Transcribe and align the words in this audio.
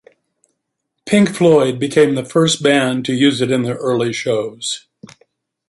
Pink 1.05 1.29
Floyd 1.29 1.77
became 1.77 2.15
the 2.15 2.25
first 2.25 2.63
band 2.63 3.05
to 3.05 3.13
use 3.13 3.39
it 3.39 3.51
in 3.51 3.61
their 3.61 3.75
early 3.75 4.11
shows. 4.11 4.87